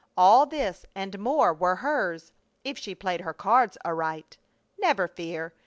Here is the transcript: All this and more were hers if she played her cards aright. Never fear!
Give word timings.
All 0.17 0.47
this 0.47 0.83
and 0.95 1.19
more 1.19 1.53
were 1.53 1.75
hers 1.75 2.31
if 2.63 2.75
she 2.75 2.95
played 2.95 3.21
her 3.21 3.35
cards 3.35 3.77
aright. 3.85 4.39
Never 4.79 5.07
fear! 5.07 5.53